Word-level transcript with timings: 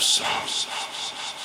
yeah, 0.00 1.39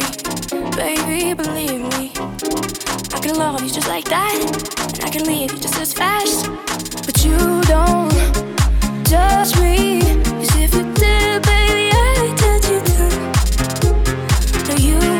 free. 0.00 0.70
Baby, 0.76 1.34
believe 1.34 1.80
me. 1.80 2.12
I 3.12 3.20
can 3.20 3.36
love 3.36 3.62
you 3.62 3.70
just 3.70 3.88
like 3.88 4.04
that, 4.06 4.34
and 4.94 5.04
I 5.04 5.10
can 5.10 5.24
leave 5.24 5.52
you 5.52 5.58
just 5.58 5.76
as 5.78 5.92
fast. 5.92 6.46
But 7.04 7.24
you 7.24 7.36
don't 7.62 8.12
judge 9.06 9.58
me. 9.60 10.00
Cause 10.24 10.56
if 10.56 10.74
you 10.74 10.82
did, 10.94 11.42
baby, 11.42 11.90
I'd 11.92 12.34
judge 12.38 12.68
you 12.70 12.80
too. 12.90 13.10
No, 14.68 14.74
you 14.76 15.15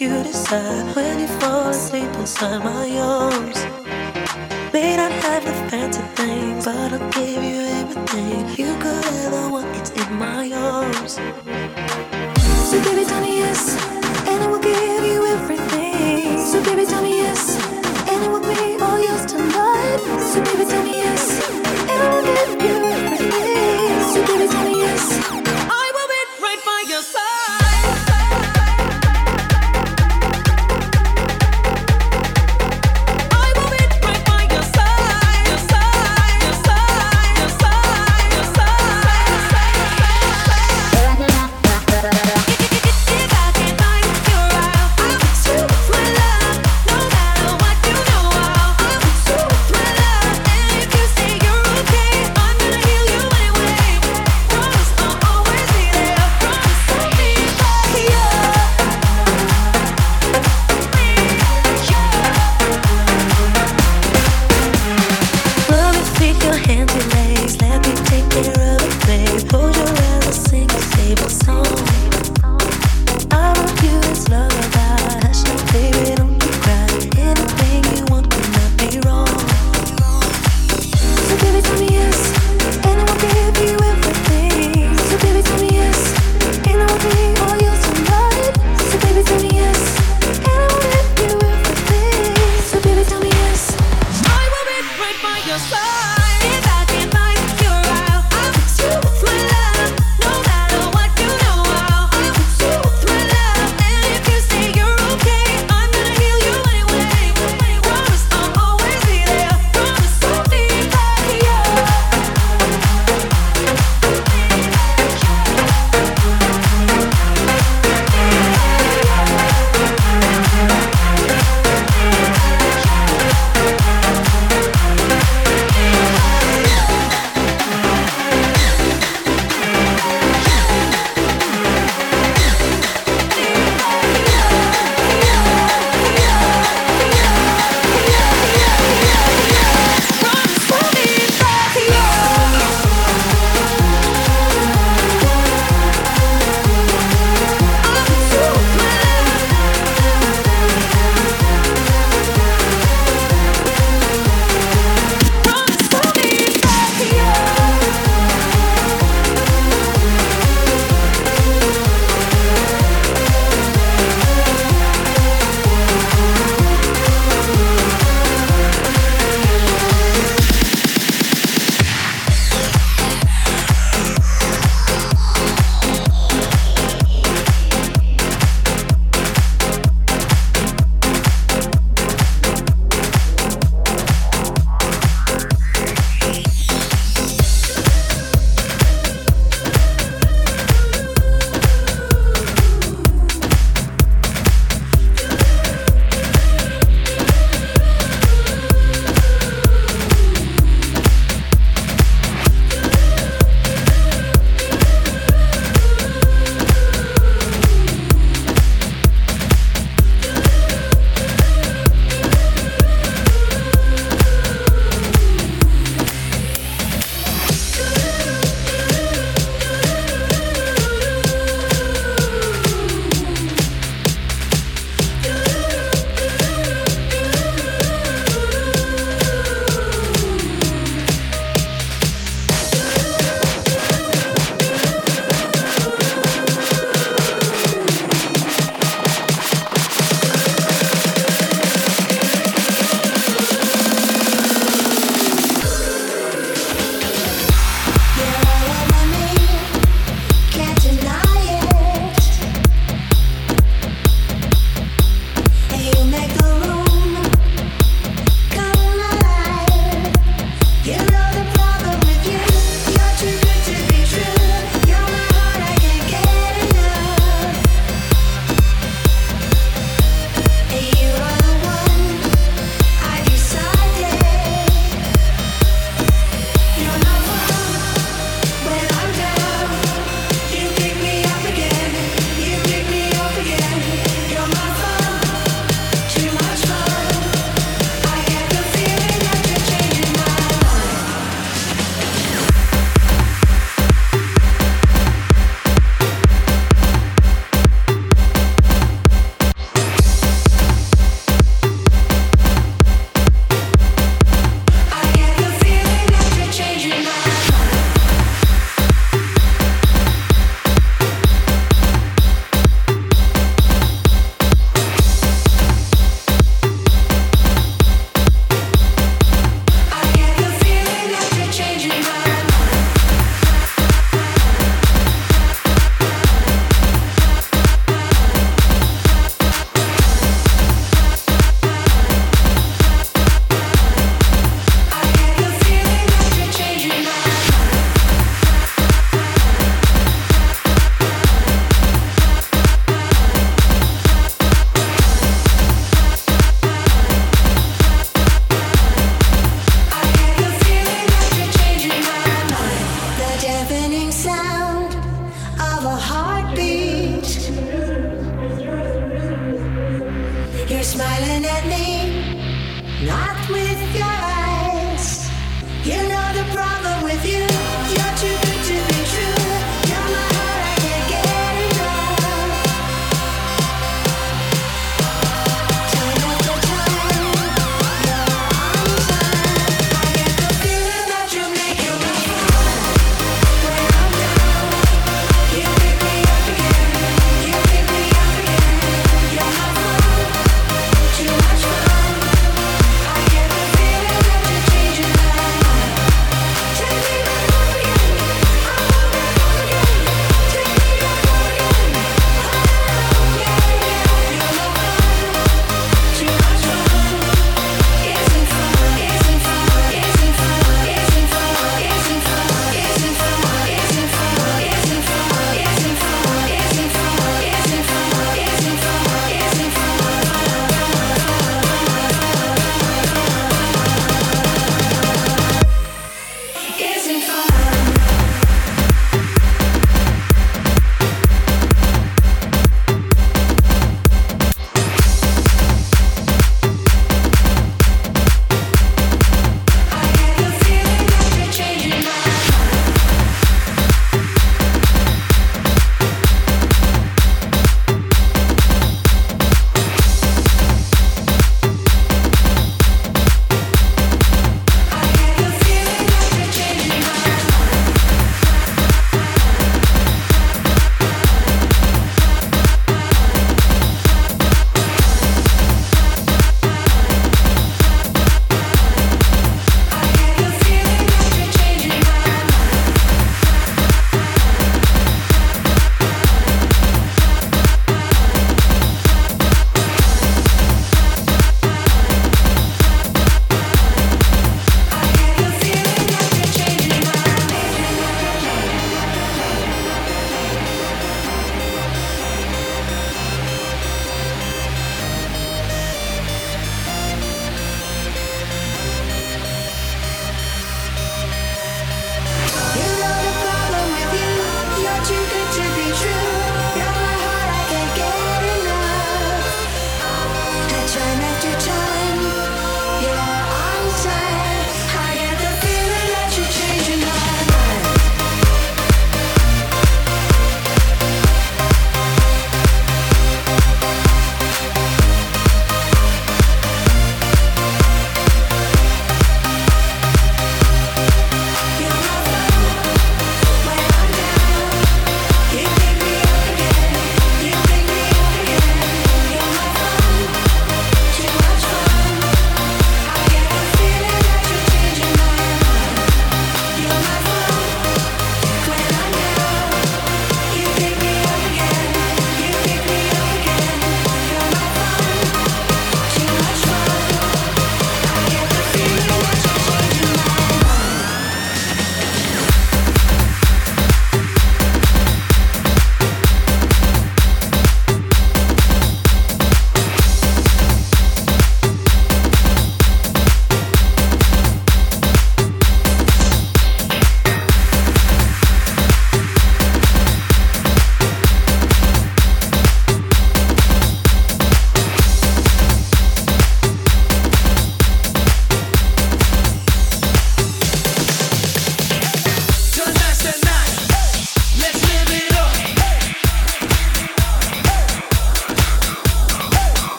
you 0.00 0.22
decide 0.22 0.96
when 0.96 1.20
you 1.20 1.26
fall 1.26 1.68
asleep 1.68 2.08
inside 2.14 2.64
my 2.64 2.98
arms. 2.98 3.58
May 4.72 4.96
not 4.96 5.12
have 5.12 5.44
the 5.44 5.52
fancy 5.68 6.00
things, 6.16 6.64
but 6.64 6.92
I'll 6.94 7.10
give 7.10 7.42
you 7.44 7.60
everything 7.80 8.48
you 8.56 8.74
could 8.78 9.04
ever 9.26 9.50
want. 9.50 9.76
It's 9.76 9.90
in 9.90 10.14
my 10.14 10.50
arms. 10.52 11.14
So 12.70 12.82
baby, 12.82 13.04
tell 13.04 13.20
me 13.20 13.40
yes, 13.40 13.76
and 14.26 14.42
I 14.42 14.46
will 14.46 14.58
give 14.58 15.04
you 15.04 15.26
everything. 15.26 16.38
So 16.46 16.62
baby, 16.64 16.86
tell 16.86 17.02
me. 17.02 17.19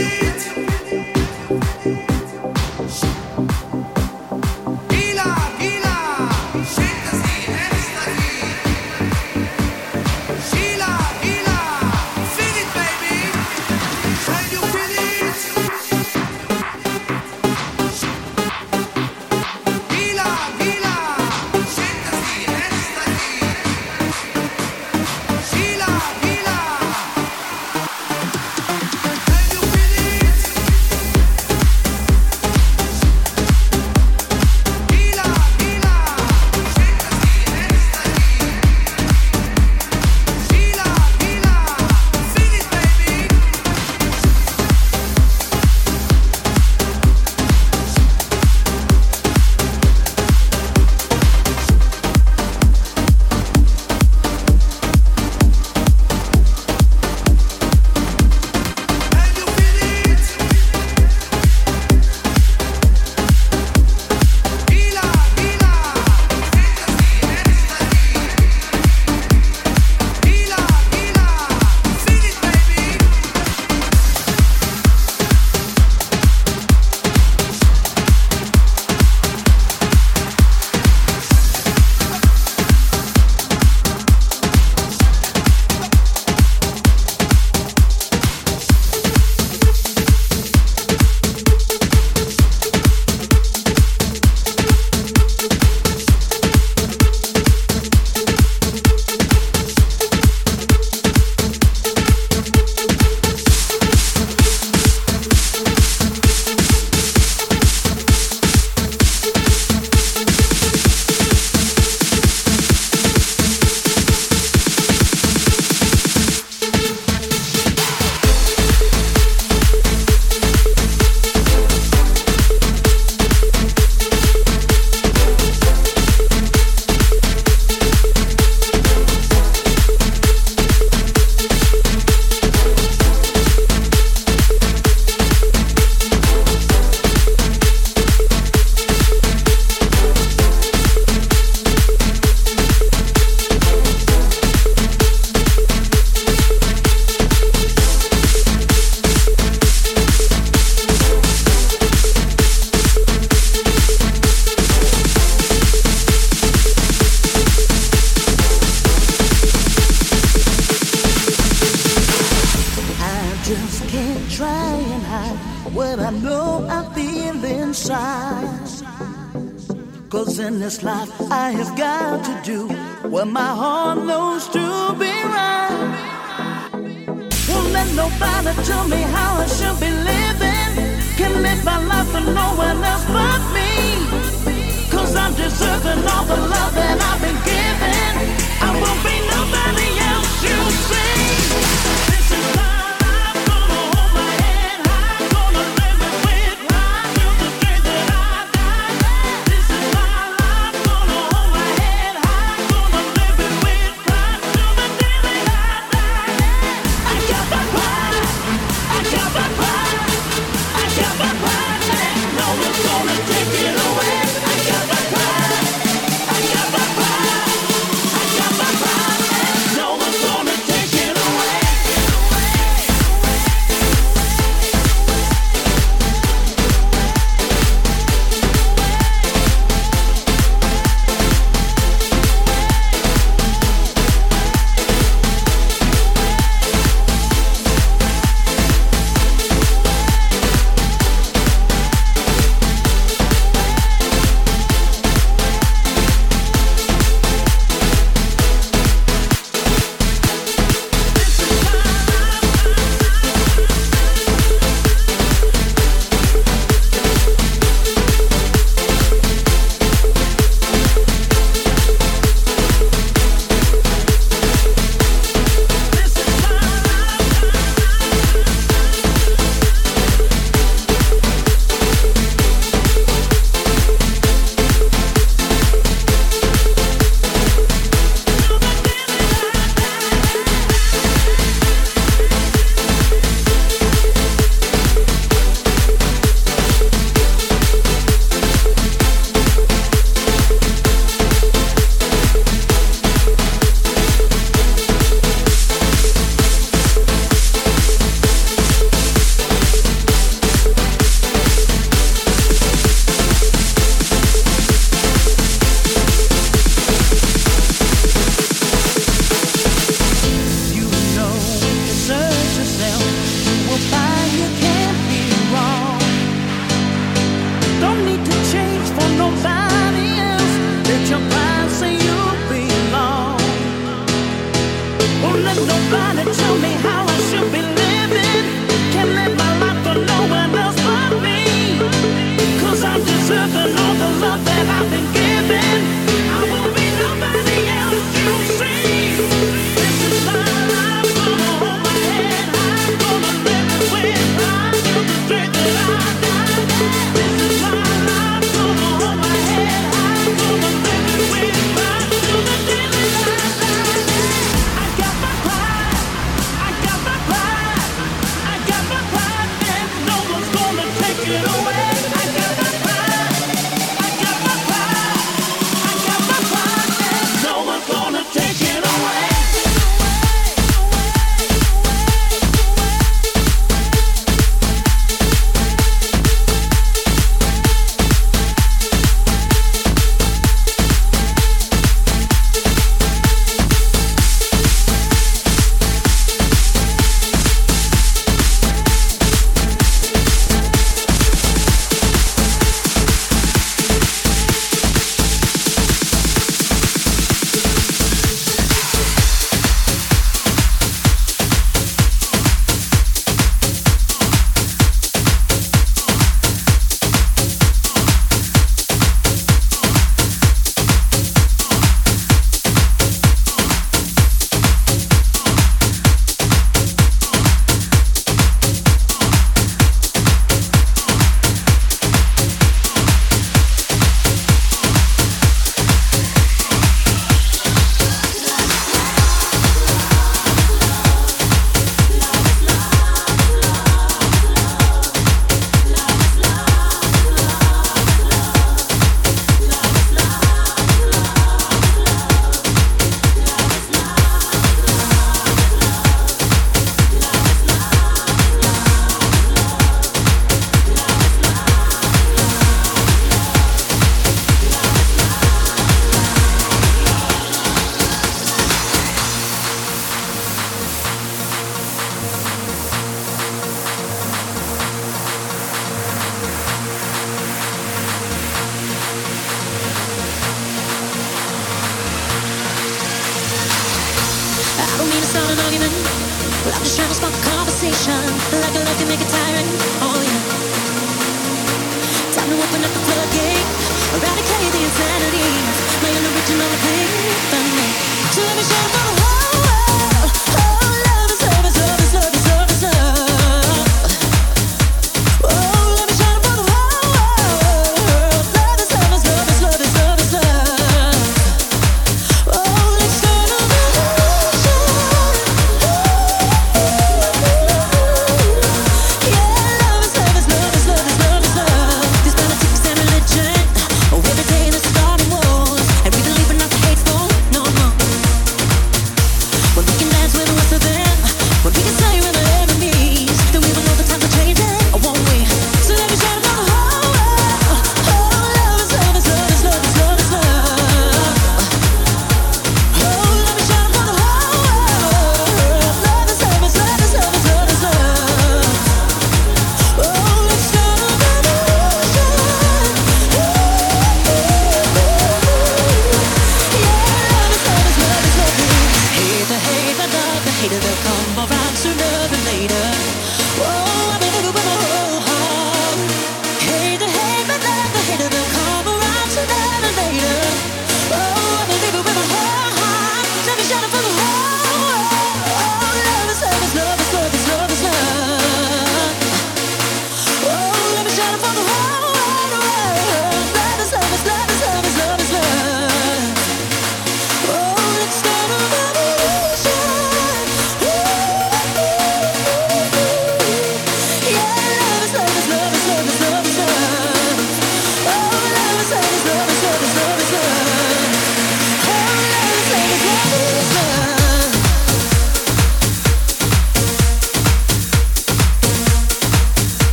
you. 0.00 0.29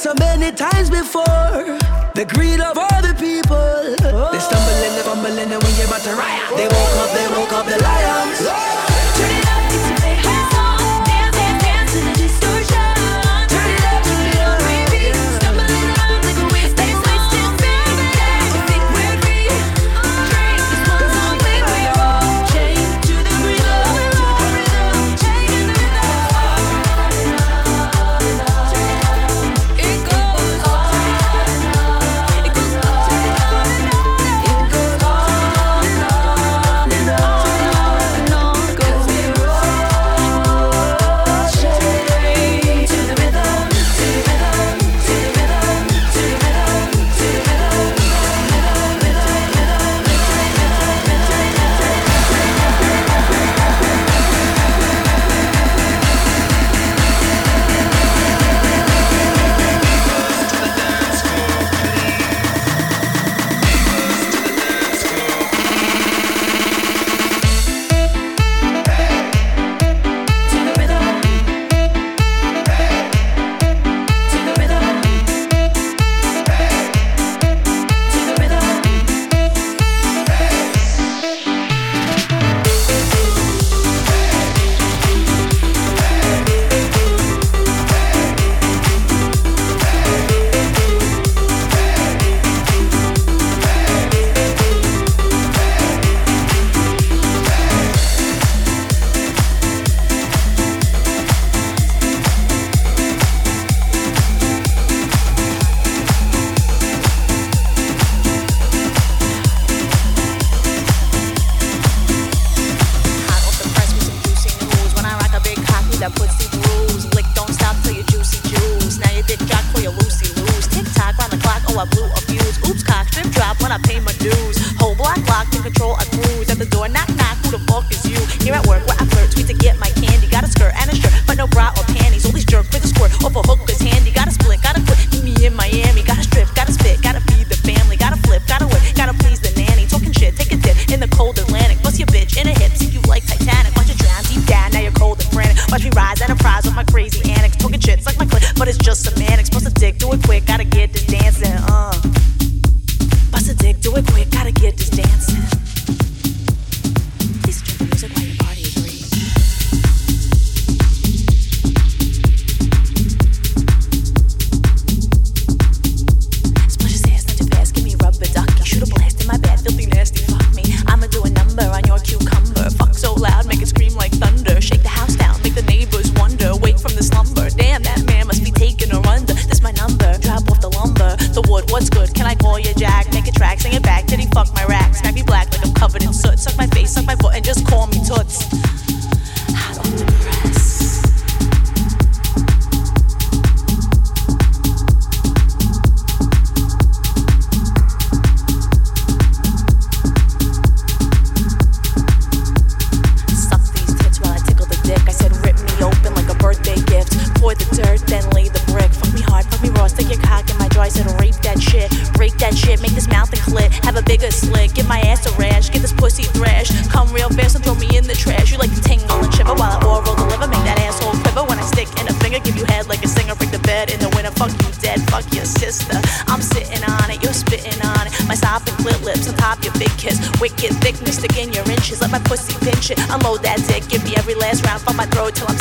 so 0.00 0.14
many 0.18 0.50
times 0.50 0.88
before. 0.88 1.76
The 2.14 2.24
greed 2.24 2.58
of 2.58 2.78
other 2.78 3.12
people. 3.12 3.52
Oh. 3.52 4.32
They 4.32 4.40
stumble 4.40 4.80
and 4.86 4.96
they 4.96 5.04
bumbling, 5.04 5.52
and 5.52 5.62
when 5.62 5.74
you're 5.76 5.86
about 5.86 6.00
to 6.08 6.16
riot. 6.16 6.56
They 6.56 6.64
woke 6.64 6.96
up, 7.04 7.10
they 7.12 7.28
woke 7.28 7.52
up, 7.52 7.66
they 7.66 7.78
lied. 7.78 7.99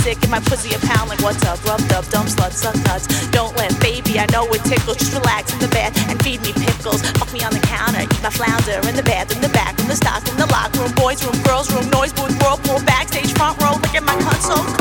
Sick. 0.04 0.20
Give 0.22 0.30
my 0.30 0.40
pussy 0.40 0.74
a 0.76 0.80
pound 0.80 1.10
like 1.10 1.22
what's 1.22 1.44
up, 1.46 1.64
rubbed 1.66 1.92
up, 1.94 2.06
dumb 2.10 2.28
slut, 2.28 2.52
suck 2.52 2.76
nuts. 2.88 3.08
Don't 3.30 3.56
let 3.58 3.72
baby, 3.80 4.20
I 4.20 4.26
know 4.32 4.46
it 4.54 4.64
tickles. 4.64 4.98
Just 4.98 5.14
relax 5.14 5.54
in 5.54 5.60
the 5.60 5.68
bed 5.70 5.94
and 6.10 6.22
feed 6.24 6.42
me 6.42 6.54
pickles. 6.54 7.02
Fuck 7.20 7.32
me 7.34 7.44
on 7.44 7.54
the 7.54 7.64
counter, 7.64 8.02
eat 8.02 8.24
my 8.24 8.30
flounder 8.30 8.80
in 8.88 8.96
the 8.96 9.04
in 9.10 9.42
the 9.42 9.50
back, 9.50 9.80
in 9.80 9.88
the 9.88 9.96
stock, 9.96 10.28
in 10.30 10.38
the 10.38 10.48
locker 10.48 10.80
room, 10.80 10.94
boys 10.96 11.24
room, 11.26 11.36
girls 11.44 11.72
room, 11.74 11.90
noise 11.90 12.14
booth, 12.14 12.36
whirlpool, 12.42 12.80
backstage, 12.86 13.32
front 13.34 13.62
row. 13.62 13.74
Look 13.74 13.96
at 13.96 14.04
my 14.04 14.16
so 14.40 14.79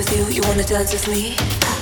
clean. 0.00 0.22
dance 0.64 0.92
with 0.94 1.08
me? 1.08 1.81